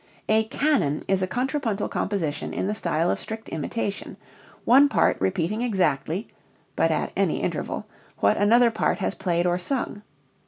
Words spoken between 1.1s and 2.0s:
a contrapuntal